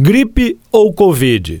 Gripe 0.00 0.56
ou 0.70 0.92
Covid? 0.92 1.60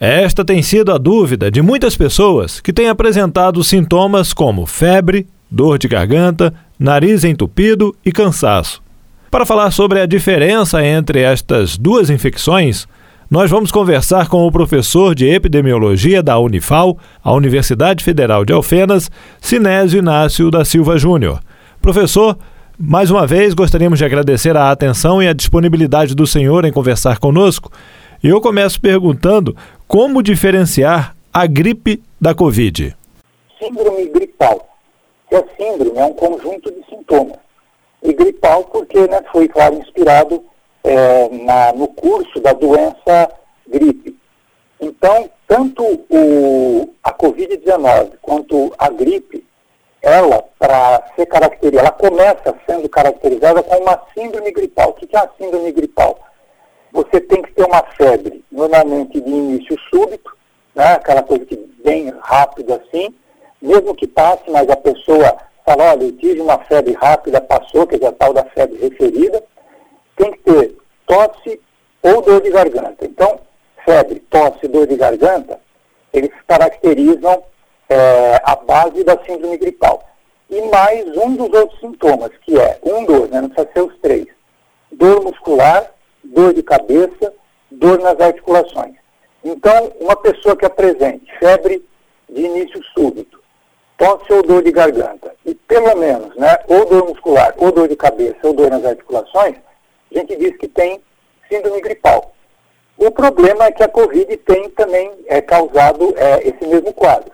Esta 0.00 0.42
tem 0.42 0.62
sido 0.62 0.90
a 0.90 0.96
dúvida 0.96 1.50
de 1.50 1.60
muitas 1.60 1.94
pessoas 1.94 2.58
que 2.58 2.72
têm 2.72 2.88
apresentado 2.88 3.62
sintomas 3.62 4.32
como 4.32 4.64
febre, 4.64 5.26
dor 5.50 5.76
de 5.76 5.86
garganta, 5.86 6.54
nariz 6.78 7.22
entupido 7.22 7.94
e 8.02 8.10
cansaço. 8.10 8.82
Para 9.30 9.44
falar 9.44 9.70
sobre 9.72 10.00
a 10.00 10.06
diferença 10.06 10.82
entre 10.82 11.20
estas 11.20 11.76
duas 11.76 12.08
infecções, 12.08 12.88
nós 13.30 13.50
vamos 13.50 13.70
conversar 13.70 14.26
com 14.26 14.46
o 14.46 14.50
professor 14.50 15.14
de 15.14 15.26
epidemiologia 15.26 16.22
da 16.22 16.38
Unifal, 16.38 16.96
a 17.22 17.30
Universidade 17.34 18.02
Federal 18.02 18.42
de 18.42 18.54
Alfenas, 18.54 19.10
Sinésio 19.38 19.98
Inácio 19.98 20.50
da 20.50 20.64
Silva 20.64 20.96
Júnior. 20.96 21.40
Professor, 21.82 22.38
mais 22.78 23.10
uma 23.10 23.26
vez 23.26 23.54
gostaríamos 23.54 23.98
de 23.98 24.04
agradecer 24.04 24.56
a 24.56 24.70
atenção 24.70 25.22
e 25.22 25.28
a 25.28 25.32
disponibilidade 25.32 26.14
do 26.14 26.26
senhor 26.26 26.64
em 26.64 26.72
conversar 26.72 27.18
conosco. 27.18 27.72
Eu 28.22 28.40
começo 28.40 28.80
perguntando 28.80 29.56
como 29.88 30.22
diferenciar 30.22 31.16
a 31.32 31.46
gripe 31.46 32.02
da 32.20 32.34
Covid. 32.34 32.94
Síndrome 33.58 34.06
gripal. 34.08 34.68
a 35.32 35.42
síndrome 35.56 35.98
é 35.98 36.04
um 36.04 36.12
conjunto 36.12 36.70
de 36.70 36.84
sintomas. 36.88 37.38
E 38.02 38.12
gripal 38.12 38.64
porque 38.64 39.06
né, 39.06 39.22
foi, 39.32 39.48
claro, 39.48 39.76
inspirado 39.76 40.44
é, 40.84 41.28
na, 41.44 41.72
no 41.72 41.88
curso 41.88 42.40
da 42.40 42.52
doença 42.52 43.30
gripe. 43.66 44.16
Então, 44.80 45.30
tanto 45.48 45.82
o, 46.10 46.92
a 47.02 47.12
Covid-19 47.12 48.12
quanto 48.20 48.72
a 48.78 48.90
gripe, 48.90 49.44
ela, 50.02 50.44
para 50.58 51.02
ser 51.16 51.26
caracterizada, 51.26 51.88
ela 51.88 51.90
começa 51.96 52.54
sendo 52.68 52.88
caracterizada 52.88 53.62
como 53.62 53.82
uma 53.82 54.02
síndrome 54.14 54.52
gripal. 54.52 54.90
O 54.90 54.94
que 54.94 55.16
é 55.16 55.18
a 55.18 55.28
síndrome 55.38 55.72
gripal? 55.72 56.18
Você 56.92 57.20
tem 57.20 57.42
que 57.42 57.52
ter 57.52 57.64
uma 57.64 57.82
febre, 57.96 58.44
normalmente 58.50 59.20
de 59.20 59.28
início 59.28 59.76
súbito, 59.90 60.36
né, 60.74 60.92
aquela 60.92 61.22
coisa 61.22 61.44
que 61.44 61.56
bem 61.82 62.12
rápido 62.20 62.74
assim, 62.74 63.14
mesmo 63.60 63.94
que 63.94 64.06
passe, 64.06 64.44
mas 64.50 64.68
a 64.68 64.76
pessoa 64.76 65.36
fala, 65.64 65.92
olha, 65.92 66.04
eu 66.04 66.12
tive 66.12 66.40
uma 66.40 66.58
febre 66.58 66.92
rápida, 66.92 67.40
passou, 67.40 67.86
que 67.86 68.02
é 68.02 68.08
a 68.08 68.12
tal 68.12 68.32
da 68.32 68.44
febre 68.44 68.78
referida, 68.78 69.42
tem 70.16 70.30
que 70.32 70.38
ter 70.38 70.76
tosse 71.06 71.60
ou 72.02 72.22
dor 72.22 72.40
de 72.40 72.50
garganta. 72.50 73.04
Então, 73.04 73.40
febre, 73.84 74.20
tosse, 74.30 74.68
dor 74.68 74.86
de 74.86 74.96
garganta, 74.96 75.60
eles 76.12 76.30
caracterizam 76.46 77.42
é, 77.88 78.40
a 78.44 78.56
base 78.56 79.02
da 79.04 79.18
síndrome 79.24 79.56
gripal. 79.58 80.02
E 80.48 80.60
mais 80.62 81.04
um 81.16 81.34
dos 81.34 81.52
outros 81.52 81.80
sintomas, 81.80 82.30
que 82.42 82.58
é 82.58 82.78
um 82.84 83.04
dor, 83.04 83.28
né, 83.28 83.40
não 83.40 83.48
precisa 83.48 83.72
ser 83.72 83.80
os 83.82 83.98
três. 83.98 84.26
Dor 84.92 85.24
muscular, 85.24 85.92
dor 86.22 86.54
de 86.54 86.62
cabeça, 86.62 87.34
dor 87.70 87.98
nas 87.98 88.18
articulações. 88.20 88.94
Então, 89.44 89.92
uma 90.00 90.16
pessoa 90.16 90.56
que 90.56 90.64
apresente 90.64 91.26
febre 91.38 91.84
de 92.28 92.42
início 92.42 92.80
súbito, 92.94 93.40
tosse 93.98 94.32
ou 94.32 94.42
dor 94.42 94.62
de 94.62 94.70
garganta, 94.70 95.34
e 95.44 95.54
pelo 95.54 95.96
menos, 95.96 96.34
né, 96.36 96.58
ou 96.68 96.84
dor 96.86 97.08
muscular, 97.08 97.54
ou 97.56 97.72
dor 97.72 97.88
de 97.88 97.96
cabeça, 97.96 98.38
ou 98.44 98.52
dor 98.52 98.70
nas 98.70 98.84
articulações, 98.84 99.56
a 100.14 100.18
gente 100.18 100.36
diz 100.36 100.56
que 100.58 100.68
tem 100.68 101.00
síndrome 101.50 101.80
gripal. 101.80 102.32
O 102.96 103.10
problema 103.10 103.66
é 103.66 103.72
que 103.72 103.82
a 103.82 103.88
Covid 103.88 104.36
tem 104.38 104.70
também 104.70 105.12
é, 105.26 105.40
causado 105.40 106.14
é, 106.16 106.48
esse 106.48 106.66
mesmo 106.66 106.92
quadro. 106.92 107.32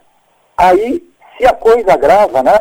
Aí, 0.57 1.09
se 1.37 1.47
a 1.47 1.53
coisa 1.53 1.93
agrava, 1.93 2.43
né? 2.43 2.59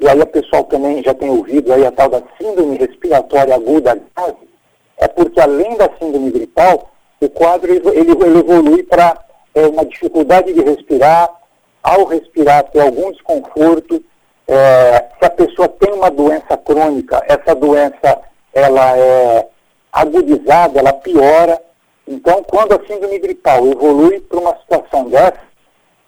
E 0.00 0.08
aí 0.08 0.20
o 0.20 0.26
pessoal 0.26 0.64
também 0.64 1.02
já 1.02 1.12
tem 1.12 1.28
ouvido 1.28 1.72
aí 1.72 1.84
a 1.84 1.90
tal 1.90 2.08
da 2.08 2.22
síndrome 2.40 2.76
respiratória 2.76 3.54
aguda 3.54 4.00
grave, 4.14 4.48
é 4.96 5.08
porque 5.08 5.40
além 5.40 5.76
da 5.76 5.90
síndrome 5.98 6.30
gripal, 6.30 6.90
o 7.20 7.28
quadro 7.28 7.72
ele, 7.72 7.88
ele 7.88 8.12
evolui 8.12 8.82
para 8.84 9.18
é, 9.54 9.66
uma 9.66 9.84
dificuldade 9.84 10.52
de 10.52 10.60
respirar, 10.60 11.28
ao 11.82 12.04
respirar 12.04 12.64
ter 12.70 12.80
algum 12.80 13.10
desconforto, 13.10 14.02
é, 14.46 15.04
se 15.18 15.24
a 15.24 15.30
pessoa 15.30 15.68
tem 15.68 15.92
uma 15.92 16.10
doença 16.10 16.56
crônica, 16.56 17.22
essa 17.28 17.54
doença 17.54 18.20
ela 18.52 18.96
é 18.96 19.48
agudizada, 19.92 20.78
ela 20.78 20.92
piora. 20.92 21.60
Então, 22.06 22.42
quando 22.44 22.72
a 22.72 22.86
síndrome 22.86 23.18
gripal 23.18 23.66
evolui 23.66 24.20
para 24.20 24.38
uma 24.38 24.56
situação 24.58 25.08
dessa, 25.08 25.40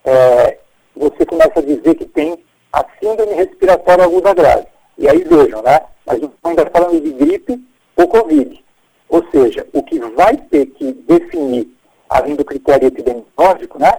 é, 0.05 0.59
você 0.97 1.27
começa 1.27 1.59
a 1.59 1.63
dizer 1.63 1.95
que 1.95 2.07
tem 2.07 2.43
a 2.73 2.85
síndrome 3.01 3.35
respiratória 3.35 4.05
aguda 4.05 4.35
grave. 4.35 4.67
E 4.99 5.09
aí 5.09 5.25
vejam, 5.25 5.63
né? 5.63 5.81
Mas 6.07 6.21
ainda 6.45 6.67
falando 6.67 7.01
de 7.01 7.13
gripe 7.13 7.61
ou 7.97 8.09
Covid. 8.09 8.65
Ou 9.09 9.25
seja, 9.31 9.67
o 9.73 9.83
que 9.83 9.99
vai 9.99 10.37
ter 10.37 10.67
que 10.67 10.93
definir, 10.93 11.69
além 12.09 12.37
do 12.37 12.45
critério 12.45 12.89
epidemiológico, 12.89 13.79
né? 13.79 13.93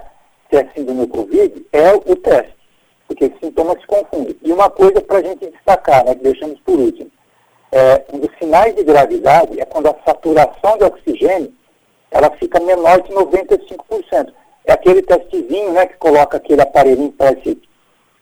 Se 0.49 0.57
é 0.57 0.69
síndrome 0.75 1.01
ou 1.01 1.07
Covid, 1.07 1.65
é 1.71 1.93
o 1.93 2.15
teste. 2.15 2.55
Porque 3.07 3.31
sintomas 3.41 3.79
se 3.81 3.87
confundem. 3.87 4.37
E 4.41 4.53
uma 4.53 4.69
coisa 4.69 5.01
para 5.01 5.17
a 5.17 5.23
gente 5.23 5.49
destacar, 5.49 6.05
né? 6.05 6.15
Que 6.15 6.23
deixamos 6.23 6.59
por 6.61 6.79
último 6.79 7.11
é, 7.71 8.03
um 8.11 8.19
dos 8.19 8.29
sinais 8.37 8.75
de 8.75 8.83
gravidade 8.83 9.59
é 9.59 9.65
quando 9.65 9.87
a 9.87 9.95
saturação 10.05 10.77
de 10.77 10.83
oxigênio 10.83 11.53
ela 12.11 12.29
fica 12.31 12.59
menor 12.59 13.01
de 13.01 13.13
95%. 13.13 14.33
É 14.65 14.73
aquele 14.73 15.01
testezinho 15.01 15.71
né, 15.71 15.85
que 15.85 15.97
coloca 15.97 16.37
aquele 16.37 16.61
aparelhinho, 16.61 17.13
parece 17.13 17.61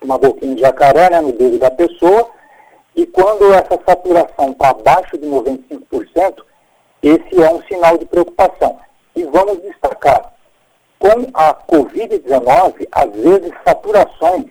uma 0.01 0.17
boquinha 0.17 0.55
de 0.55 0.61
jacaré 0.61 1.09
né, 1.09 1.21
no 1.21 1.31
dedo 1.31 1.59
da 1.59 1.71
pessoa, 1.71 2.29
e 2.95 3.05
quando 3.05 3.53
essa 3.53 3.79
saturação 3.87 4.51
está 4.51 4.69
abaixo 4.69 5.17
de 5.17 5.25
95%, 5.27 6.43
esse 7.01 7.41
é 7.41 7.53
um 7.53 7.61
sinal 7.63 7.97
de 7.97 8.05
preocupação. 8.05 8.77
E 9.15 9.23
vamos 9.23 9.61
destacar, 9.61 10.33
com 10.97 11.27
a 11.33 11.53
Covid-19, 11.53 12.87
às 12.91 13.11
vezes 13.11 13.53
saturações 13.65 14.45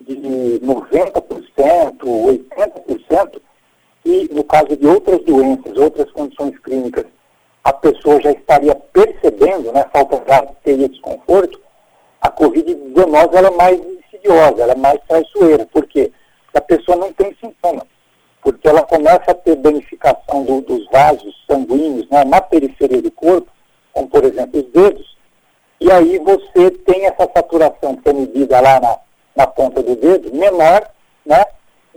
de 0.00 0.60
90%, 0.62 1.98
80%, 2.02 3.40
e 4.04 4.28
no 4.32 4.44
caso 4.44 4.76
de 4.76 4.86
outras 4.86 5.22
doenças, 5.24 5.76
outras 5.76 6.10
condições 6.12 6.58
clínicas, 6.58 7.06
a 7.62 7.72
pessoa 7.72 8.20
já 8.20 8.30
estaria 8.32 8.74
percebendo, 8.74 9.72
né, 9.72 9.84
falta 9.92 10.20
de 10.20 10.30
ar, 10.30 10.46
teria 10.62 10.88
desconforto, 10.88 11.58
a 12.20 12.30
Covid-19 12.30 13.34
ela 13.34 13.48
é 13.48 13.56
mais 13.56 13.93
insidiosa, 14.24 14.62
ela 14.62 14.72
é 14.72 14.76
mais 14.76 15.00
traiçoeira. 15.06 15.66
Por 15.66 15.86
quê? 15.86 16.10
Porque 16.44 16.58
a 16.58 16.60
pessoa 16.60 16.96
não 16.96 17.12
tem 17.12 17.36
sintomas. 17.40 17.84
Porque 18.42 18.68
ela 18.68 18.82
começa 18.82 19.30
a 19.30 19.34
ter 19.34 19.56
danificação 19.56 20.44
do, 20.44 20.60
dos 20.62 20.86
vasos 20.90 21.34
sanguíneos 21.46 22.08
né, 22.10 22.24
na 22.24 22.40
periferia 22.40 23.00
do 23.00 23.10
corpo, 23.10 23.50
como 23.92 24.08
por 24.08 24.24
exemplo 24.24 24.60
os 24.60 24.70
dedos, 24.70 25.14
e 25.80 25.90
aí 25.90 26.18
você 26.18 26.70
tem 26.70 27.06
essa 27.06 27.28
saturação 27.34 27.96
que 27.96 28.08
é 28.08 28.12
medida 28.12 28.60
lá 28.60 28.80
na, 28.80 28.98
na 29.36 29.46
ponta 29.46 29.82
do 29.82 29.96
dedo, 29.96 30.34
menor, 30.34 30.88
né, 31.24 31.44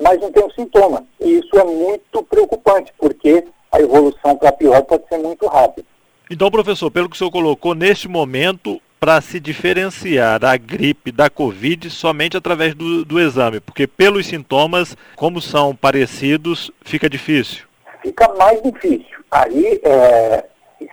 mas 0.01 0.19
não 0.21 0.31
tem 0.31 0.43
um 0.43 0.51
sintoma. 0.51 1.05
E 1.19 1.39
isso 1.39 1.57
é 1.57 1.63
muito 1.63 2.23
preocupante, 2.23 2.93
porque 2.97 3.45
a 3.71 3.81
evolução 3.81 4.37
para 4.37 4.51
pior 4.53 4.81
pode 4.83 5.07
ser 5.07 5.17
muito 5.17 5.47
rápida. 5.47 5.87
Então, 6.29 6.51
professor, 6.51 6.89
pelo 6.91 7.09
que 7.09 7.15
o 7.15 7.17
senhor 7.17 7.31
colocou, 7.31 7.73
neste 7.73 8.07
momento, 8.07 8.81
para 8.99 9.21
se 9.21 9.39
diferenciar 9.39 10.43
a 10.43 10.57
gripe 10.57 11.11
da 11.11 11.29
Covid 11.29 11.89
somente 11.89 12.35
através 12.35 12.73
do, 12.73 13.05
do 13.05 13.19
exame, 13.19 13.59
porque 13.59 13.85
pelos 13.85 14.25
sintomas, 14.25 14.95
como 15.15 15.41
são 15.41 15.75
parecidos, 15.75 16.71
fica 16.81 17.09
difícil. 17.09 17.65
Fica 18.01 18.27
mais 18.35 18.61
difícil. 18.61 19.17
Aí, 19.29 19.79
é, 19.83 20.45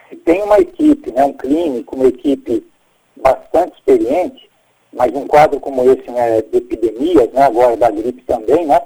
se 0.09 0.17
tem 0.17 0.43
uma 0.43 0.59
equipe, 0.59 1.13
né, 1.13 1.25
um 1.25 1.33
clínico, 1.33 1.97
uma 1.97 2.09
equipe 2.09 2.67
bastante 3.17 3.75
experiente, 3.75 4.51
mas 4.93 5.13
um 5.15 5.27
quadro 5.27 5.59
como 5.61 5.91
esse 5.91 6.11
né, 6.11 6.43
de 6.43 6.59
epidemias, 6.59 7.31
né, 7.33 7.43
agora 7.43 7.77
da 7.77 7.91
gripe 7.91 8.23
também, 8.23 8.67
né, 8.67 8.81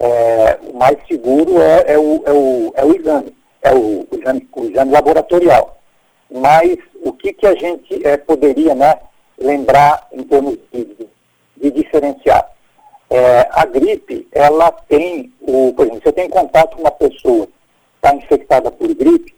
é, 0.00 0.58
o 0.62 0.76
mais 0.76 0.96
seguro 1.06 1.60
é, 1.60 1.92
é, 1.92 1.98
o, 1.98 2.22
é, 2.24 2.32
o, 2.32 2.72
é 2.76 2.84
o 2.84 2.94
exame, 2.94 3.36
é 3.62 3.74
o, 3.74 4.06
o, 4.10 4.18
exame, 4.18 4.48
o 4.52 4.64
exame 4.64 4.92
laboratorial. 4.92 5.77
Mas 6.30 6.78
o 7.02 7.12
que, 7.12 7.32
que 7.32 7.46
a 7.46 7.54
gente 7.54 8.06
é, 8.06 8.16
poderia 8.16 8.74
né, 8.74 8.98
lembrar 9.38 10.06
em 10.12 10.22
termos 10.22 10.58
de, 10.72 11.08
de 11.56 11.70
diferenciar? 11.70 12.50
É, 13.10 13.48
a 13.52 13.64
gripe, 13.64 14.28
ela 14.32 14.70
tem, 14.70 15.32
o, 15.40 15.72
por 15.72 15.86
exemplo, 15.86 16.02
você 16.02 16.12
tem 16.12 16.28
contato 16.28 16.76
com 16.76 16.82
uma 16.82 16.90
pessoa 16.90 17.46
que 17.46 17.52
está 17.96 18.14
infectada 18.14 18.70
por 18.70 18.94
gripe, 18.94 19.34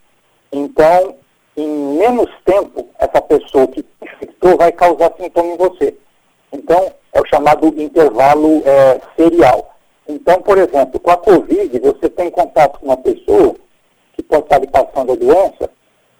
então, 0.53 1.15
em 1.57 1.69
menos 1.97 2.29
tempo, 2.45 2.89
essa 2.99 3.21
pessoa 3.23 3.69
que 3.69 3.85
infectou 4.03 4.57
vai 4.57 4.73
causar 4.73 5.13
sintoma 5.17 5.53
em 5.53 5.57
você. 5.57 5.97
Então, 6.53 6.93
é 7.13 7.21
o 7.21 7.27
chamado 7.27 7.69
intervalo 7.81 8.63
é, 8.67 9.01
serial. 9.17 9.77
Então, 10.09 10.43
por 10.43 10.59
exemplo, 10.59 10.99
com 10.99 11.11
a 11.11 11.17
Covid, 11.17 11.79
você 11.79 12.09
tem 12.09 12.31
contato 12.31 12.81
com 12.81 12.87
uma 12.87 12.97
pessoa 12.97 13.55
que 14.15 14.23
pode 14.25 14.43
estar 14.43 14.59
lhe 14.59 14.67
passando 14.67 15.13
a 15.13 15.17
doença, 15.17 15.71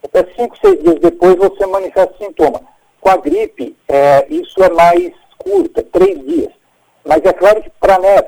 até 0.03 0.25
5, 0.35 0.57
6 0.57 0.83
dias 0.83 0.99
depois 0.99 1.35
você 1.35 1.65
manifesta 1.65 2.15
sintoma. 2.17 2.61
Com 2.99 3.09
a 3.09 3.17
gripe, 3.17 3.75
é, 3.87 4.27
isso 4.29 4.63
é 4.63 4.69
mais 4.69 5.11
curto, 5.37 5.79
é 5.79 5.83
3 5.83 6.25
dias. 6.25 6.53
Mas 7.05 7.23
é 7.25 7.33
claro 7.33 7.61
que 7.61 7.69
para 7.79 7.97
né, 7.99 8.23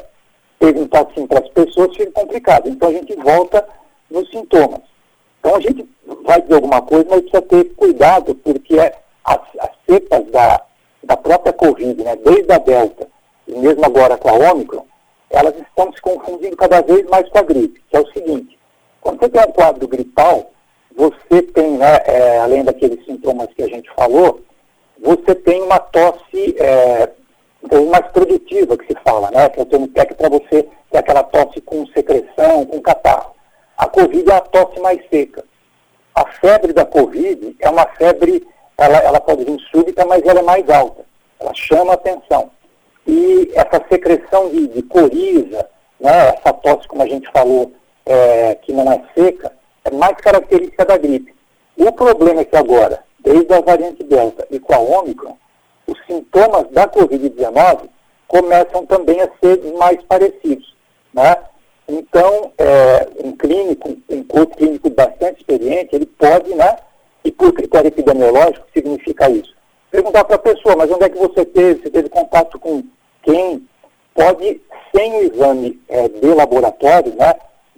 perguntar 0.59 1.01
assim 1.01 1.27
para 1.27 1.39
as 1.39 1.49
pessoas 1.49 1.95
fica 1.95 2.11
complicado. 2.11 2.69
Então 2.69 2.89
a 2.89 2.93
gente 2.93 3.15
volta 3.15 3.67
nos 4.09 4.29
sintomas. 4.29 4.81
Então 5.39 5.55
a 5.55 5.59
gente 5.59 5.87
vai 6.23 6.41
dizer 6.41 6.55
alguma 6.55 6.81
coisa, 6.81 7.05
mas 7.09 7.21
precisa 7.21 7.41
ter 7.41 7.65
cuidado, 7.75 8.35
porque 8.35 8.79
é 8.79 8.95
as, 9.25 9.41
as 9.59 9.71
cepas 9.89 10.25
da, 10.31 10.61
da 11.03 11.17
própria 11.17 11.53
Covid, 11.53 12.01
né, 12.01 12.15
desde 12.15 12.51
a 12.51 12.57
Delta 12.57 13.07
e 13.47 13.53
mesmo 13.53 13.85
agora 13.85 14.17
com 14.17 14.29
a 14.29 14.51
Ômicron, 14.51 14.85
elas 15.29 15.55
estão 15.57 15.91
se 15.91 16.01
confundindo 16.01 16.55
cada 16.55 16.81
vez 16.81 17.05
mais 17.09 17.27
com 17.29 17.39
a 17.39 17.43
gripe, 17.43 17.83
que 17.89 17.97
é 17.97 17.99
o 17.99 18.11
seguinte, 18.13 18.57
quando 19.01 19.19
você 19.19 19.29
tem 19.29 19.41
um 19.41 19.51
quadro 19.51 19.87
gripal, 19.87 20.52
você 20.95 21.41
tem, 21.41 21.77
né, 21.77 21.99
é, 22.05 22.39
além 22.39 22.63
daqueles 22.63 23.03
sintomas 23.05 23.47
que 23.55 23.63
a 23.63 23.67
gente 23.67 23.89
falou, 23.95 24.41
você 25.01 25.35
tem 25.35 25.61
uma 25.61 25.79
tosse 25.79 26.55
é, 26.59 27.09
mais 27.89 28.07
produtiva, 28.07 28.77
que 28.77 28.87
se 28.87 28.99
fala, 29.03 29.31
né, 29.31 29.49
que 29.49 29.59
é 29.59 29.63
o 29.63 29.65
termo 29.65 29.87
técnico 29.87 30.21
para 30.21 30.29
você 30.29 30.67
ter 30.91 30.97
aquela 30.97 31.23
tosse 31.23 31.59
com 31.61 31.85
secreção, 31.87 32.65
com 32.65 32.81
catarro. 32.81 33.33
A 33.77 33.87
Covid 33.87 34.29
é 34.29 34.35
a 34.35 34.41
tosse 34.41 34.79
mais 34.79 34.99
seca. 35.09 35.43
A 36.15 36.25
febre 36.25 36.73
da 36.73 36.85
Covid 36.85 37.55
é 37.59 37.69
uma 37.69 37.85
febre, 37.97 38.47
ela, 38.77 38.97
ela 38.99 39.19
pode 39.19 39.43
vir 39.43 39.59
súbita, 39.71 40.05
mas 40.05 40.23
ela 40.23 40.39
é 40.39 40.43
mais 40.43 40.69
alta. 40.69 41.03
Ela 41.39 41.53
chama 41.53 41.93
atenção. 41.93 42.51
E 43.07 43.51
essa 43.55 43.83
secreção 43.89 44.49
de, 44.49 44.67
de 44.67 44.83
coriza, 44.83 45.67
né, 45.99 46.29
essa 46.29 46.53
tosse, 46.53 46.87
como 46.87 47.01
a 47.01 47.07
gente 47.07 47.29
falou, 47.31 47.71
é, 48.05 48.55
que 48.55 48.71
não 48.71 48.91
é 48.91 49.01
seca, 49.15 49.51
é 49.85 49.91
mais 49.91 50.15
característica 50.17 50.85
da 50.85 50.97
gripe. 50.97 51.33
O 51.77 51.91
problema 51.91 52.41
é 52.41 52.45
que 52.45 52.55
agora, 52.55 53.03
desde 53.19 53.53
a 53.53 53.61
variante 53.61 54.03
Delta 54.03 54.47
e 54.51 54.59
com 54.59 54.73
a 54.73 54.79
Ômicron, 54.79 55.37
os 55.87 55.97
sintomas 56.05 56.67
da 56.69 56.87
Covid-19 56.87 57.89
começam 58.27 58.85
também 58.85 59.21
a 59.21 59.29
ser 59.41 59.61
mais 59.77 60.01
parecidos. 60.03 60.73
Né? 61.13 61.35
Então, 61.87 62.51
é, 62.57 63.07
um 63.23 63.31
clínico, 63.33 63.97
um 64.09 64.23
corpo 64.23 64.55
clínico 64.57 64.89
bastante 64.89 65.39
experiente, 65.39 65.95
ele 65.95 66.05
pode, 66.05 66.53
né, 66.55 66.77
e 67.23 67.31
por 67.31 67.53
critério 67.53 67.89
epidemiológico, 67.89 68.65
significa 68.73 69.29
isso. 69.29 69.53
Perguntar 69.91 70.23
para 70.23 70.35
a 70.35 70.39
pessoa, 70.39 70.75
mas 70.75 70.89
onde 70.89 71.03
é 71.03 71.09
que 71.09 71.17
você 71.17 71.45
teve? 71.45 71.83
Você 71.83 71.89
teve 71.89 72.09
contato 72.09 72.57
com 72.57 72.83
quem? 73.21 73.67
Pode, 74.15 74.61
sem 74.95 75.13
o 75.13 75.23
exame 75.23 75.79
é, 75.89 76.07
de 76.07 76.27
laboratório, 76.27 77.13
né, 77.15 77.35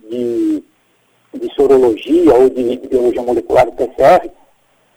de, 0.09 0.63
de 1.39 1.53
sorologia 1.53 2.33
ou 2.33 2.49
de, 2.49 2.77
de 2.77 2.87
biologia 2.87 3.21
molecular, 3.21 3.71
PCR, 3.71 4.29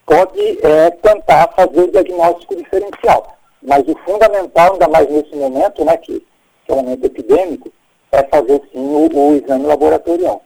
pode 0.05 0.65
é, 0.65 0.89
tentar 0.91 1.49
fazer 1.55 1.81
o 1.81 1.91
diagnóstico 1.91 2.55
diferencial. 2.55 3.37
Mas 3.61 3.87
o 3.87 3.95
fundamental, 4.05 4.73
ainda 4.73 4.87
mais 4.87 5.09
nesse 5.09 5.35
momento, 5.35 5.83
né, 5.85 5.97
que, 5.97 6.19
que 6.65 6.71
é 6.71 6.73
um 6.73 6.77
momento 6.77 7.05
epidêmico, 7.05 7.71
é 8.11 8.23
fazer 8.23 8.61
sim 8.71 8.79
o, 8.79 9.09
o 9.13 9.35
exame 9.35 9.65
laboratorial. 9.65 10.41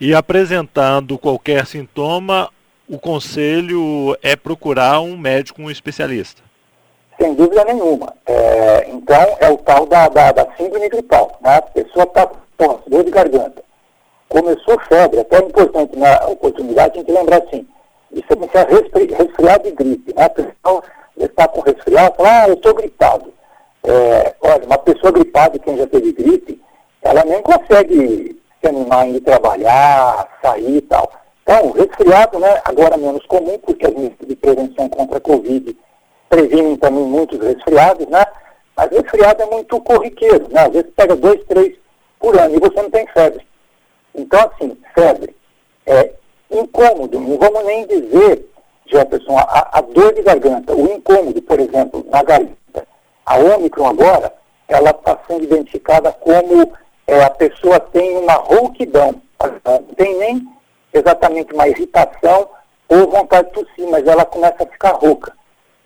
E 0.00 0.14
apresentando 0.14 1.16
qualquer 1.16 1.66
sintoma, 1.66 2.50
o 2.88 2.98
conselho 2.98 4.16
é 4.22 4.34
procurar 4.34 5.00
um 5.00 5.16
médico, 5.16 5.62
um 5.62 5.70
especialista? 5.70 6.42
Sem 7.20 7.34
dúvida 7.34 7.64
nenhuma. 7.64 8.12
É, 8.26 8.90
então, 8.90 9.36
é 9.40 9.48
o 9.48 9.56
tal 9.58 9.86
da, 9.86 10.08
da, 10.08 10.32
da 10.32 10.48
síndrome 10.56 10.88
gripal. 10.88 11.38
Né? 11.40 11.56
A 11.56 11.62
pessoa 11.62 12.04
está 12.04 12.26
com 12.56 12.80
dor 12.88 13.04
de 13.04 13.10
garganta. 13.10 13.62
Começou 14.28 14.78
febre, 14.88 15.20
até 15.20 15.36
é 15.36 15.46
importante 15.46 15.96
na 15.96 16.26
oportunidade 16.26 16.94
a 16.94 17.00
gente 17.00 17.12
lembrar 17.12 17.38
assim, 17.38 17.66
isso 18.12 18.26
é 18.32 18.74
resfri, 18.74 19.12
resfriado 19.12 19.68
e 19.68 19.72
gripe. 19.72 20.14
Né? 20.14 20.24
A 20.24 20.30
pessoa 20.30 20.82
está 21.16 21.48
com 21.48 21.60
resfriado, 21.60 22.16
fala, 22.16 22.42
ah, 22.42 22.48
eu 22.48 22.54
estou 22.54 22.74
gripado. 22.74 23.32
É, 23.84 24.34
olha, 24.40 24.64
uma 24.64 24.78
pessoa 24.78 25.12
gripada, 25.12 25.58
quem 25.58 25.76
já 25.76 25.86
teve 25.86 26.12
gripe, 26.12 26.60
ela 27.02 27.24
nem 27.24 27.42
consegue 27.42 28.40
se 28.60 28.68
animar 28.68 29.06
em 29.06 29.20
trabalhar, 29.20 30.26
sair 30.42 30.76
e 30.76 30.80
tal. 30.82 31.10
Então, 31.42 31.72
resfriado, 31.72 32.38
né, 32.38 32.60
agora 32.64 32.96
menos 32.96 33.24
comum, 33.26 33.58
porque 33.58 33.86
as 33.86 33.92
medidas 33.92 34.26
de 34.26 34.36
prevenção 34.36 34.88
contra 34.88 35.18
a 35.18 35.20
Covid 35.20 35.76
previnem 36.28 36.76
também 36.76 37.04
muitos 37.04 37.38
resfriados, 37.38 38.06
né? 38.08 38.24
Mas 38.76 38.90
resfriado 38.90 39.42
é 39.42 39.46
muito 39.46 39.80
corriqueiro, 39.82 40.48
né? 40.50 40.62
Às 40.62 40.72
vezes 40.72 40.90
pega 40.96 41.14
dois, 41.14 41.44
três 41.44 41.76
por 42.18 42.38
ano 42.38 42.56
e 42.56 42.58
você 42.58 42.82
não 42.82 42.90
tem 42.90 43.06
febre. 43.08 43.46
Então, 44.14 44.40
assim, 44.40 44.76
febre 44.94 45.34
é 45.86 46.12
incômodo, 46.50 47.18
não 47.20 47.36
vamos 47.38 47.64
nem 47.64 47.86
dizer, 47.86 48.48
Jefferson, 48.86 49.36
a, 49.38 49.78
a 49.78 49.80
dor 49.80 50.14
de 50.14 50.22
garganta, 50.22 50.74
o 50.74 50.92
incômodo, 50.92 51.40
por 51.42 51.58
exemplo, 51.58 52.06
na 52.10 52.22
garganta. 52.22 52.86
A 53.26 53.38
Omicron 53.38 53.88
agora, 53.88 54.32
ela 54.68 54.90
está 54.90 55.18
sendo 55.26 55.44
identificada 55.44 56.12
como 56.12 56.72
é, 57.06 57.22
a 57.22 57.30
pessoa 57.30 57.80
tem 57.80 58.16
uma 58.16 58.34
rouquidão, 58.34 59.20
não 59.64 59.82
tem 59.96 60.16
nem 60.18 60.46
exatamente 60.92 61.52
uma 61.52 61.68
irritação 61.68 62.48
ou 62.88 63.10
vontade 63.10 63.48
de 63.48 63.54
tossir, 63.54 63.86
mas 63.88 64.06
ela 64.06 64.24
começa 64.24 64.62
a 64.62 64.66
ficar 64.66 64.92
rouca. 64.92 65.32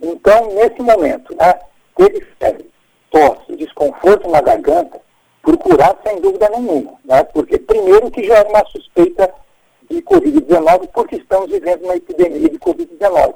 Então, 0.01 0.55
nesse 0.55 0.81
momento, 0.81 1.35
né, 1.37 1.59
teve 1.97 2.21
febre, 2.39 2.71
tosse, 3.11 3.57
desconforto 3.57 4.29
na 4.29 4.41
garganta, 4.41 4.98
procurar 5.49 5.97
sem 6.07 6.21
dúvida 6.21 6.47
nenhuma, 6.51 6.93
né, 7.05 7.25
porque 7.25 7.59
primeiro 7.59 8.11
que 8.11 8.23
já 8.25 8.39
é 8.39 8.49
uma 8.49 8.65
suspeita 8.67 9.33
de 9.91 10.03
Covid-19, 10.03 10.89
porque 10.93 11.17
estamos 11.17 11.51
vivendo 11.51 11.85
uma 11.85 11.97
epidemia 11.97 12.51
de 12.51 12.59
Covid-19. 12.59 13.35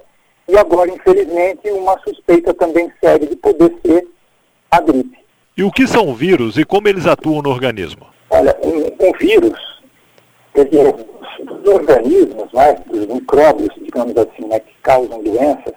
E 0.49 0.59
agora, 0.59 0.91
infelizmente, 0.91 1.71
uma 1.71 1.99
suspeita 2.01 2.53
também 2.53 2.93
séria 3.03 3.27
de 3.27 3.37
poder 3.37 3.75
ser 3.87 4.07
a 4.71 4.81
gripe. 4.81 5.19
E 5.57 5.63
o 5.63 5.71
que 5.71 5.87
são 5.87 6.15
vírus 6.15 6.59
e 6.59 6.65
como 6.65 6.89
eles 6.89 7.07
atuam 7.07 7.41
no 7.41 7.49
organismo? 7.49 8.07
Olha, 8.29 8.55
um, 8.63 9.09
um 9.09 9.13
vírus, 9.13 9.59
dizer, 10.55 10.95
os 11.41 11.67
organismos, 11.67 12.53
né, 12.53 12.77
os 12.91 13.07
micróbios, 13.07 13.71
digamos 13.77 14.15
assim, 14.19 14.47
né, 14.47 14.61
que 14.61 14.75
causam 14.83 15.23
doenças, 15.23 15.75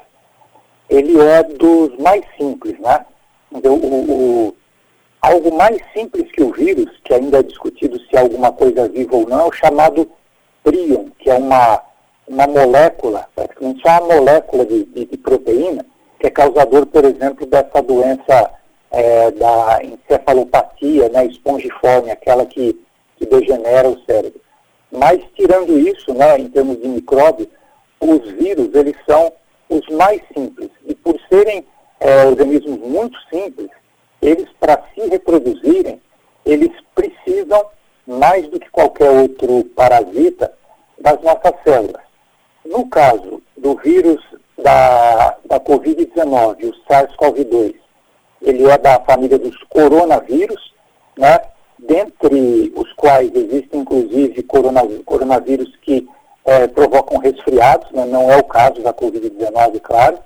ele 0.90 1.18
é 1.18 1.44
dos 1.44 1.98
mais 1.98 2.24
simples, 2.38 2.78
né? 2.80 3.06
Então, 3.54 3.76
o, 3.76 4.48
o, 4.50 4.56
algo 5.26 5.56
mais 5.56 5.78
simples 5.94 6.32
que 6.32 6.44
o 6.44 6.52
vírus, 6.52 6.90
que 7.04 7.14
ainda 7.14 7.40
é 7.40 7.44
discutido 7.44 8.00
se 8.00 8.16
é 8.16 8.20
alguma 8.20 8.52
coisa 8.52 8.88
viva 8.88 9.16
ou 9.16 9.28
não, 9.28 9.48
é 9.48 9.52
chamado 9.56 10.10
prion, 10.64 11.08
que 11.18 11.30
é 11.30 11.36
uma, 11.36 11.82
uma 12.28 12.48
molécula, 12.48 13.28
praticamente 13.36 13.82
só 13.82 14.04
uma 14.04 14.16
molécula 14.16 14.66
de, 14.66 14.86
de, 14.86 15.06
de 15.06 15.18
proteína, 15.18 15.86
que 16.20 16.28
é 16.28 16.30
causador, 16.30 16.86
por 16.86 17.04
exemplo, 17.06 17.46
dessa 17.46 17.82
doença 17.82 18.52
é, 18.92 19.32
da 19.32 19.80
encefalopatia 19.84 21.10
né, 21.10 21.26
espongiforme, 21.26 22.12
aquela 22.12 22.46
que, 22.46 22.80
que 23.18 23.26
degenera 23.26 23.90
o 23.90 24.00
cérebro. 24.06 24.40
Mas, 24.92 25.22
tirando 25.36 25.78
isso, 25.78 26.14
né, 26.14 26.38
em 26.38 26.50
termos 26.50 26.80
de 26.80 26.88
micróbio, 26.88 27.50
os 28.00 28.32
vírus, 28.32 28.74
eles 28.74 28.96
são 29.10 29.32
os 29.70 29.88
mais 29.90 30.22
simples. 30.34 30.70
E 30.86 30.94
por 30.94 31.20
serem 31.30 31.66
é, 32.00 32.26
organismos 32.26 32.80
muito 32.80 33.18
simples, 33.30 33.70
eles, 34.26 34.48
para 34.60 34.82
se 34.94 35.08
reproduzirem, 35.08 36.02
eles 36.46 36.72
precisam, 36.94 37.66
mais 38.08 38.48
do 38.50 38.60
que 38.60 38.70
qualquer 38.70 39.10
outro 39.10 39.64
parasita, 39.76 40.52
das 41.00 41.22
nossas 41.22 41.54
células. 41.64 42.02
No 42.66 42.88
caso 42.88 43.42
do 43.58 43.76
vírus 43.76 44.22
da, 44.58 45.38
da 45.46 45.60
Covid-19, 45.60 46.70
o 46.70 46.92
SARS-CoV-2, 46.92 47.76
ele 48.42 48.70
é 48.70 48.78
da 48.78 49.00
família 49.02 49.38
dos 49.38 49.56
coronavírus, 49.70 50.74
né? 51.18 51.40
dentre 51.78 52.74
os 52.76 52.92
quais 52.94 53.32
existem 53.36 53.82
inclusive 53.82 54.44
coronavírus 54.44 55.76
que 55.82 56.08
é, 56.46 56.68
provocam 56.68 57.18
resfriados, 57.18 57.92
né? 57.92 58.06
não 58.06 58.32
é 58.32 58.38
o 58.38 58.44
caso 58.44 58.82
da 58.82 58.94
Covid-19, 58.94 59.80
claro, 59.82 60.20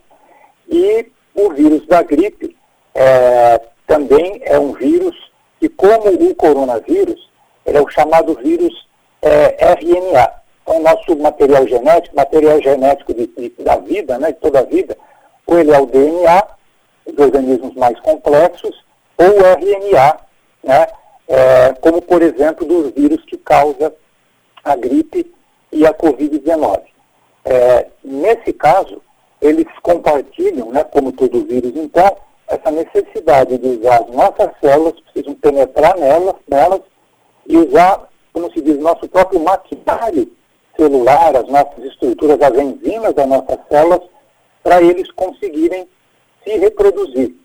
e 0.70 1.12
o 1.34 1.50
vírus 1.52 1.86
da 1.88 2.04
gripe 2.04 2.56
é, 2.94 3.62
também 3.90 4.40
é 4.46 4.58
um 4.60 4.72
vírus 4.74 5.16
que, 5.60 5.68
como 5.68 6.10
o 6.10 6.36
coronavírus, 6.36 7.28
ele 7.66 7.80
é 7.80 7.82
o 7.82 7.90
chamado 7.90 8.36
vírus 8.36 8.88
é, 9.20 9.74
RNA. 9.74 10.32
Então, 10.62 10.80
nosso 10.80 11.18
material 11.18 11.68
genético, 11.68 12.16
material 12.16 12.62
genético 12.62 13.16
de, 13.16 13.26
de, 13.26 13.50
da 13.64 13.78
vida, 13.78 14.20
né, 14.20 14.32
de 14.32 14.40
toda 14.40 14.60
a 14.60 14.64
vida, 14.64 14.96
ou 15.48 15.58
ele 15.58 15.72
é 15.72 15.82
o 15.82 15.88
DNA, 15.88 16.48
de 17.12 17.20
organismos 17.20 17.74
mais 17.74 18.00
complexos, 18.02 18.86
ou 19.18 19.26
RNA, 19.26 20.20
né, 20.64 20.88
é, 21.28 21.74
como 21.82 22.00
por 22.00 22.22
exemplo 22.22 22.68
dos 22.68 22.92
vírus 22.92 23.26
que 23.26 23.38
causa 23.38 23.92
a 24.64 24.76
gripe 24.76 25.34
e 25.72 25.84
a 25.84 25.94
Covid-19. 25.96 26.82
É, 27.44 27.88
nesse 28.04 28.54
caso, 28.54 29.02
eles 29.42 29.66
compartilham, 29.82 30.70
né, 30.72 30.84
como 30.84 31.12
todo 31.12 31.44
vírus, 31.46 31.72
então, 31.76 32.29
essa 32.50 32.72
necessidade 32.72 33.58
de 33.58 33.68
usar 33.68 34.02
as 34.02 34.10
nossas 34.10 34.50
células, 34.60 35.00
precisam 35.02 35.36
penetrar 35.36 35.98
nelas, 35.98 36.36
nelas 36.50 36.82
e 37.48 37.56
usar, 37.58 38.10
como 38.34 38.52
se 38.52 38.62
diz, 38.62 38.78
nosso 38.80 39.08
próprio 39.08 39.40
maquinário 39.40 40.32
celular, 40.76 41.36
as 41.36 41.48
nossas 41.48 41.84
estruturas, 41.86 42.42
as 42.42 42.58
enzimas 42.58 43.14
das 43.14 43.28
nossas 43.28 43.60
células, 43.70 44.02
para 44.64 44.82
eles 44.82 45.12
conseguirem 45.12 45.88
se 46.44 46.58
reproduzir. 46.58 47.36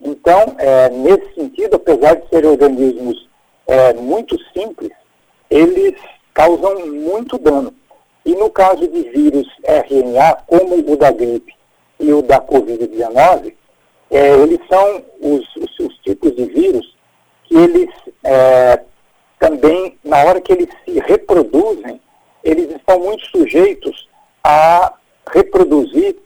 Então, 0.00 0.54
é, 0.58 0.88
nesse 0.90 1.34
sentido, 1.34 1.76
apesar 1.76 2.14
de 2.16 2.28
serem 2.28 2.50
organismos 2.50 3.28
é, 3.66 3.94
muito 3.94 4.36
simples, 4.52 4.90
eles 5.50 5.94
causam 6.34 6.86
muito 6.86 7.38
dano. 7.38 7.74
E 8.24 8.34
no 8.34 8.50
caso 8.50 8.86
de 8.86 9.02
vírus 9.10 9.48
RNA, 9.64 10.36
como 10.46 10.76
o 10.76 10.96
da 10.96 11.10
gripe 11.10 11.52
e 11.98 12.12
o 12.12 12.22
da 12.22 12.40
Covid-19, 12.40 13.54
é, 14.12 14.34
eles 14.34 14.60
são 14.68 15.02
os, 15.20 15.56
os, 15.56 15.78
os, 15.80 15.98
tipos 16.00 16.36
de 16.36 16.44
vírus 16.44 16.94
que 17.44 17.56
eles 17.56 17.88
é, 18.22 18.82
também, 19.38 19.98
na 20.04 20.18
hora 20.24 20.40
que 20.40 20.52
eles 20.52 20.68
se 20.84 21.00
reproduzem, 21.00 21.98
eles 22.44 22.70
estão 22.70 23.00
muito 23.00 23.24
sujeitos 23.26 24.06
a 24.44 24.92
reproduzir 25.32 26.16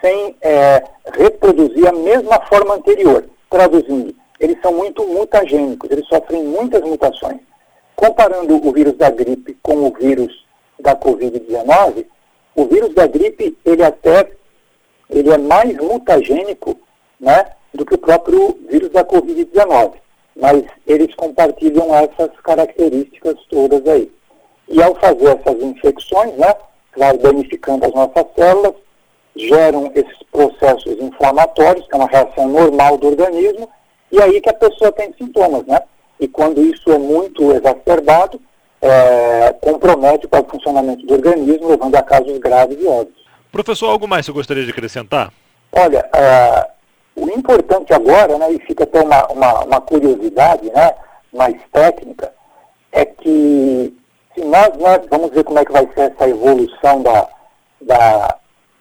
sem 0.00 0.36
é, 0.42 0.84
reproduzir 1.12 1.88
a 1.88 1.92
mesma 1.92 2.40
forma 2.46 2.74
anterior. 2.74 3.24
Traduzindo, 3.50 4.14
eles 4.38 4.56
são 4.62 4.72
muito 4.72 5.04
mutagênicos, 5.06 5.90
eles 5.90 6.06
sofrem 6.06 6.44
muitas 6.44 6.82
mutações. 6.82 7.40
Comparando 7.96 8.56
o 8.64 8.72
vírus 8.72 8.96
da 8.96 9.10
gripe 9.10 9.56
com 9.60 9.86
o 9.86 9.92
vírus 9.92 10.44
da 10.78 10.94
Covid-19, 10.96 12.06
o 12.54 12.64
vírus 12.66 12.94
da 12.94 13.06
gripe, 13.06 13.58
ele 13.64 13.82
até 13.82 14.30
ele 15.10 15.30
é 15.30 15.38
mais 15.38 15.76
mutagênico 15.76 16.78
né, 17.20 17.46
do 17.72 17.84
que 17.84 17.94
o 17.94 17.98
próprio 17.98 18.58
vírus 18.68 18.90
da 18.90 19.04
Covid-19. 19.04 19.94
Mas 20.36 20.64
eles 20.86 21.14
compartilham 21.14 21.94
essas 21.94 22.30
características 22.42 23.36
todas 23.48 23.86
aí. 23.86 24.10
E 24.68 24.82
ao 24.82 24.94
fazer 24.96 25.38
essas 25.38 25.62
infecções, 25.62 26.34
né, 26.36 26.54
claro, 26.92 27.18
danificando 27.18 27.86
as 27.86 27.92
nossas 27.92 28.26
células, 28.36 28.74
geram 29.36 29.90
esses 29.94 30.22
processos 30.30 30.98
inflamatórios, 31.00 31.86
que 31.86 31.94
é 31.94 31.98
uma 31.98 32.08
reação 32.08 32.48
normal 32.48 32.96
do 32.96 33.08
organismo, 33.08 33.68
e 34.10 34.20
aí 34.22 34.40
que 34.40 34.48
a 34.48 34.54
pessoa 34.54 34.92
tem 34.92 35.12
sintomas, 35.18 35.66
né? 35.66 35.80
E 36.20 36.28
quando 36.28 36.60
isso 36.62 36.92
é 36.92 36.98
muito 36.98 37.52
exacerbado, 37.52 38.40
é, 38.80 39.52
compromete 39.60 40.26
o 40.26 40.44
funcionamento 40.44 41.04
do 41.06 41.14
organismo, 41.14 41.68
levando 41.68 41.96
a 41.96 42.02
casos 42.02 42.38
graves 42.38 42.78
e 42.80 42.86
óbitos. 42.86 43.24
Professor, 43.50 43.88
algo 43.88 44.06
mais 44.06 44.26
você 44.26 44.32
gostaria 44.32 44.64
de 44.64 44.70
acrescentar? 44.70 45.32
Olha, 45.72 46.08
é, 46.14 46.70
o 47.16 47.28
importante 47.30 47.92
agora, 47.92 48.38
né, 48.38 48.52
e 48.52 48.58
fica 48.60 48.84
até 48.84 49.02
uma, 49.02 49.26
uma, 49.28 49.64
uma 49.64 49.80
curiosidade 49.80 50.70
né, 50.70 50.94
mais 51.32 51.56
técnica, 51.72 52.32
é 52.92 53.04
que 53.04 53.96
se 54.34 54.44
nós, 54.44 54.70
nós, 54.78 55.00
vamos 55.08 55.30
ver 55.30 55.44
como 55.44 55.58
é 55.58 55.64
que 55.64 55.72
vai 55.72 55.88
ser 55.94 56.12
essa 56.12 56.28
evolução 56.28 57.02
da, 57.02 57.28
da, 57.80 58.36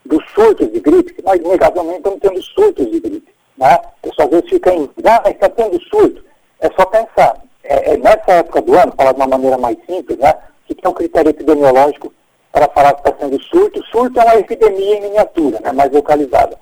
dos 0.06 0.24
surtos 0.32 0.72
de 0.72 0.80
gripe, 0.80 1.14
que 1.14 1.24
nós 1.24 1.40
negavelmente 1.42 1.98
estamos 1.98 2.20
tendo 2.20 2.42
surtos 2.42 2.92
de 2.92 3.00
gripe. 3.00 3.34
Né? 3.58 3.78
O 4.02 4.10
pessoal 4.10 4.28
às 4.28 4.32
vezes 4.32 4.50
fica 4.50 4.74
em, 4.74 4.90
ah, 5.06 5.22
mas 5.24 5.34
está 5.34 5.50
tendo 5.50 5.80
surto. 5.84 6.24
É 6.60 6.70
só 6.72 6.86
pensar. 6.86 7.38
É, 7.64 7.94
é, 7.94 7.98
nessa 7.98 8.32
época 8.32 8.62
do 8.62 8.76
ano, 8.76 8.94
falar 8.98 9.12
de 9.12 9.20
uma 9.20 9.28
maneira 9.28 9.58
mais 9.58 9.78
simples, 9.86 10.18
né? 10.18 10.34
que 10.68 10.76
é 10.82 10.90
o 10.90 10.94
critério 10.94 11.30
epidemiológico 11.30 12.12
para 12.52 12.68
falar 12.70 12.94
que 12.94 13.08
está 13.08 13.20
sendo 13.20 13.42
surto. 13.44 13.84
Surto 13.86 14.20
é 14.20 14.24
uma 14.24 14.36
epidemia 14.36 14.98
em 14.98 15.02
miniatura, 15.02 15.60
né? 15.60 15.72
mais 15.72 15.92
localizada. 15.92 16.58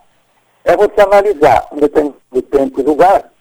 É 0.63 0.75
você 0.77 1.01
analisar 1.01 1.68
um 1.72 1.77
determinado 1.77 2.41
tempo 2.51 2.80
e 2.80 2.84
lugar 2.84 3.32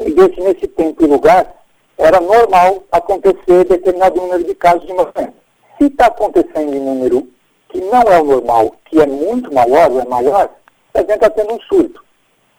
e 0.00 0.10
ver 0.12 0.34
se 0.34 0.40
nesse 0.40 0.68
tempo 0.68 1.04
e 1.04 1.06
lugar 1.06 1.54
era 1.98 2.20
normal 2.20 2.82
acontecer 2.90 3.64
determinado 3.64 4.20
número 4.20 4.44
de 4.44 4.54
casos 4.54 4.86
de 4.86 4.94
doença. 4.94 5.34
Se 5.78 5.86
está 5.86 6.06
acontecendo 6.06 6.74
em 6.74 6.80
número 6.80 7.28
que 7.68 7.80
não 7.80 8.02
é 8.02 8.20
o 8.20 8.24
normal, 8.24 8.76
que 8.84 9.00
é 9.00 9.06
muito 9.06 9.52
maior 9.52 9.90
ou 9.90 10.00
é 10.00 10.04
maior, 10.04 10.48
a 10.94 10.98
gente 11.00 11.10
está 11.10 11.30
tendo 11.30 11.54
um 11.54 11.60
surto. 11.62 12.04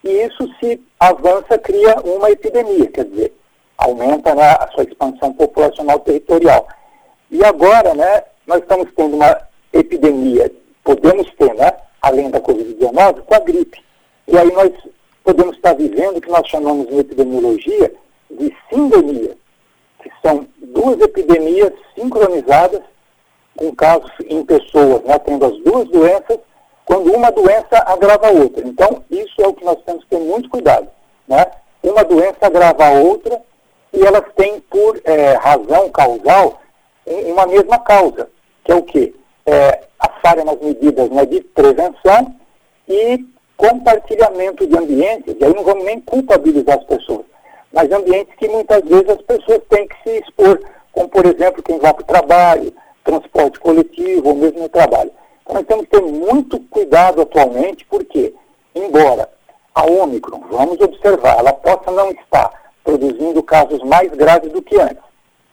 E 0.03 0.09
isso 0.09 0.47
se 0.59 0.81
avança, 0.99 1.57
cria 1.57 1.95
uma 2.03 2.29
epidemia, 2.29 2.87
quer 2.91 3.05
dizer, 3.05 3.33
aumenta 3.77 4.35
né, 4.35 4.51
a 4.59 4.69
sua 4.73 4.83
expansão 4.83 5.33
populacional 5.33 5.99
territorial. 5.99 6.67
E 7.31 7.43
agora, 7.43 7.93
né, 7.93 8.23
nós 8.45 8.59
estamos 8.59 8.87
tendo 8.95 9.15
uma 9.15 9.41
epidemia, 9.73 10.51
podemos 10.83 11.33
ter, 11.35 11.53
né, 11.55 11.71
além 12.01 12.29
da 12.29 12.39
Covid-19, 12.41 13.21
com 13.21 13.35
a 13.35 13.39
gripe. 13.39 13.84
E 14.27 14.37
aí 14.37 14.51
nós 14.51 14.71
podemos 15.23 15.55
estar 15.55 15.73
vivendo 15.73 16.17
o 16.17 16.21
que 16.21 16.29
nós 16.29 16.47
chamamos 16.47 16.87
em 16.91 16.99
epidemiologia 16.99 17.93
de 18.29 18.55
sindemia, 18.69 19.37
que 20.01 20.11
são 20.21 20.47
duas 20.59 20.99
epidemias 20.99 21.73
sincronizadas 21.95 22.81
com 23.55 23.73
casos 23.73 24.11
em 24.27 24.43
pessoas, 24.45 25.01
né, 25.03 25.17
tendo 25.19 25.45
as 25.45 25.57
duas 25.59 25.87
doenças, 25.89 26.39
quando 26.85 27.11
uma 27.13 27.31
doença 27.31 27.83
agrava 27.85 28.27
a 28.27 28.31
outra. 28.31 28.67
Então, 28.67 29.03
isso 29.09 29.41
é 29.41 29.47
o 29.47 29.53
que 29.53 29.65
nós 29.65 29.81
temos 29.85 30.03
que 30.03 30.09
ter 30.11 30.19
muito 30.19 30.49
cuidado. 30.49 30.87
Né? 31.27 31.45
Uma 31.81 32.03
doença 32.03 32.37
agrava 32.41 32.85
a 32.85 32.91
outra 32.91 33.41
e 33.93 34.05
elas 34.05 34.23
têm, 34.35 34.59
por 34.61 35.01
é, 35.03 35.33
razão 35.33 35.89
causal, 35.89 36.61
uma 37.05 37.45
mesma 37.47 37.79
causa, 37.79 38.29
que 38.63 38.71
é 38.71 38.75
o 38.75 38.83
quê? 38.83 39.13
É, 39.45 39.83
a 39.99 40.09
falha 40.21 40.43
nas 40.43 40.59
medidas 40.59 41.09
né, 41.09 41.25
de 41.25 41.41
prevenção 41.41 42.35
e 42.87 43.25
compartilhamento 43.57 44.67
de 44.67 44.77
ambientes, 44.77 45.35
e 45.39 45.43
aí 45.43 45.53
não 45.53 45.63
vamos 45.63 45.85
nem 45.85 45.99
culpabilizar 46.01 46.77
as 46.77 46.83
pessoas, 46.85 47.25
mas 47.71 47.91
ambientes 47.91 48.35
que 48.35 48.47
muitas 48.47 48.81
vezes 48.83 49.09
as 49.09 49.21
pessoas 49.21 49.61
têm 49.69 49.87
que 49.87 49.95
se 50.03 50.19
expor, 50.19 50.61
como 50.91 51.09
por 51.09 51.25
exemplo 51.25 51.63
quem 51.63 51.79
vai 51.79 51.93
para 51.93 52.03
o 52.03 52.05
trabalho, 52.05 52.73
transporte 53.03 53.59
coletivo 53.59 54.29
ou 54.29 54.35
mesmo 54.35 54.61
no 54.61 54.69
trabalho. 54.69 55.11
Então 55.41 55.55
nós 55.55 55.65
temos 55.67 55.85
que 55.85 55.91
ter 55.91 56.01
muito 56.01 56.59
cuidado 56.69 57.21
atualmente, 57.21 57.85
porque, 57.85 58.33
embora 58.73 59.29
a 59.73 59.85
Ômicron, 59.85 60.41
vamos 60.49 60.79
observar, 60.79 61.37
ela 61.37 61.53
possa 61.53 61.91
não 61.91 62.11
estar 62.11 62.51
produzindo 62.83 63.43
casos 63.43 63.81
mais 63.83 64.11
graves 64.11 64.51
do 64.51 64.61
que 64.61 64.79
antes, 64.79 65.03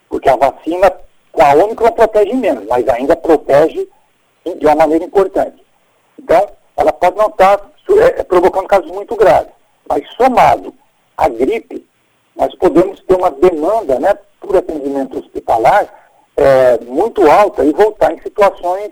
porque 0.08 0.28
a 0.28 0.36
vacina 0.36 0.92
com 1.32 1.42
a 1.42 1.54
Ômicron 1.54 1.90
protege 1.92 2.34
menos, 2.34 2.66
mas 2.66 2.86
ainda 2.88 3.16
protege 3.16 3.88
de 4.44 4.66
uma 4.66 4.76
maneira 4.76 5.04
importante. 5.04 5.64
Então, 6.18 6.46
ela 6.76 6.92
pode 6.92 7.16
não 7.16 7.28
estar 7.28 7.71
é, 8.00 8.22
provocando 8.22 8.66
casos 8.66 8.90
muito 8.90 9.16
graves, 9.16 9.52
mas 9.88 10.02
somado 10.16 10.74
à 11.16 11.28
gripe, 11.28 11.86
nós 12.36 12.54
podemos 12.56 13.00
ter 13.00 13.14
uma 13.14 13.30
demanda 13.30 13.98
né, 13.98 14.16
por 14.40 14.56
atendimento 14.56 15.18
hospitalar 15.18 15.86
é, 16.36 16.78
muito 16.84 17.28
alta 17.30 17.64
e 17.64 17.72
voltar 17.72 18.12
em 18.12 18.20
situações 18.22 18.90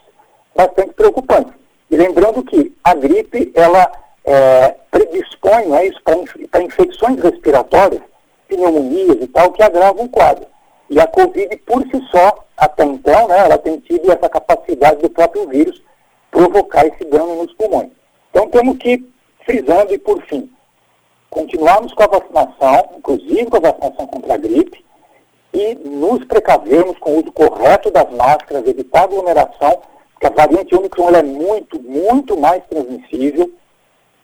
bastante 0.55 0.93
preocupantes. 0.95 1.53
E 1.91 1.97
lembrando 1.97 2.43
que 2.45 2.77
a 2.85 2.95
gripe, 2.95 3.51
ela 3.55 3.91
é, 4.25 4.77
predispõe 4.91 5.67
né, 5.67 5.87
isso 5.87 6.01
para 6.03 6.63
infecções 6.63 7.21
respiratórias, 7.21 8.03
pneumonias 8.49 9.17
e 9.21 9.27
tal, 9.29 9.53
que 9.53 9.63
agravam 9.63 10.05
o 10.05 10.09
quadro. 10.09 10.47
E 10.89 11.01
a 11.01 11.07
Covid, 11.07 11.57
por 11.59 11.83
si 11.83 12.03
só, 12.11 12.45
até 12.57 12.85
então, 12.85 13.29
né, 13.29 13.39
ela 13.39 13.59
tem 13.59 13.79
tido 13.81 14.11
essa 14.13 14.29
capacidade 14.29 15.01
do 15.01 15.11
próprio 15.11 15.49
vírus 15.49 15.83
provocar 16.31 16.87
esse 16.87 17.05
dano 17.05 17.37
nos 17.37 17.53
pulmões. 17.55 17.91
Então 18.31 18.49
temos 18.49 18.79
que, 18.79 19.05
frisando 19.45 19.93
e 19.93 19.99
por 19.99 20.23
fim, 20.23 20.51
continuarmos 21.29 21.93
com 21.93 22.03
a 22.03 22.07
vacinação, 22.07 22.91
inclusive 22.99 23.47
com 23.47 23.57
a 23.57 23.71
vacinação 23.71 24.07
contra 24.07 24.35
a 24.35 24.37
gripe, 24.37 24.85
e 25.53 25.75
nos 25.75 26.25
precavermos 26.25 26.97
com 26.99 27.13
o 27.13 27.21
uso 27.21 27.33
correto 27.33 27.91
das 27.91 28.11
máscaras, 28.13 28.67
evitar 28.67 29.03
aglomeração, 29.03 29.81
porque 30.13 30.27
a 30.27 30.31
variante 30.31 30.75
Omicron 30.75 31.11
é 31.11 31.23
muito, 31.23 31.81
muito 31.83 32.37
mais 32.37 32.63
transmissível. 32.67 33.51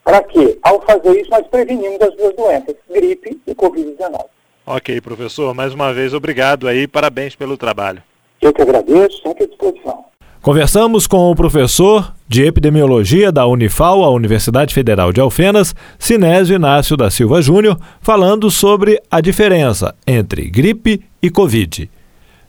Para 0.04 0.22
quê? 0.22 0.58
Ao 0.62 0.80
fazer 0.82 1.20
isso, 1.20 1.30
nós 1.30 1.46
prevenimos 1.48 2.00
as 2.00 2.14
duas 2.14 2.36
doenças, 2.36 2.76
gripe 2.88 3.40
e 3.46 3.54
Covid-19. 3.54 4.26
Ok, 4.64 5.00
professor, 5.00 5.54
mais 5.54 5.75
uma 5.75 5.92
vez 5.92 6.14
obrigado 6.14 6.68
aí, 6.68 6.86
parabéns 6.86 7.34
pelo 7.34 7.56
trabalho. 7.56 8.02
Eu 8.40 8.52
que 8.52 8.62
agradeço, 8.62 9.22
sempre 9.22 9.44
à 9.44 9.46
disposição. 9.46 10.04
Conversamos 10.46 11.08
com 11.08 11.28
o 11.28 11.34
professor 11.34 12.14
de 12.28 12.44
epidemiologia 12.44 13.32
da 13.32 13.44
Unifal, 13.46 14.04
a 14.04 14.10
Universidade 14.10 14.72
Federal 14.72 15.12
de 15.12 15.20
Alfenas, 15.20 15.74
Sinésio 15.98 16.54
Inácio 16.54 16.96
da 16.96 17.10
Silva 17.10 17.42
Júnior, 17.42 17.76
falando 18.00 18.48
sobre 18.48 19.02
a 19.10 19.20
diferença 19.20 19.92
entre 20.06 20.48
gripe 20.48 21.02
e 21.20 21.30
Covid. 21.30 21.90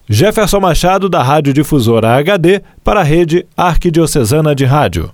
Jefferson 0.08 0.60
Machado, 0.60 1.10
da 1.10 1.24
Rádio 1.24 1.52
Difusora 1.52 2.16
HD, 2.18 2.62
para 2.84 3.00
a 3.00 3.04
rede 3.04 3.48
Arquidiocesana 3.58 4.54
de 4.54 4.64
Rádio. 4.64 5.12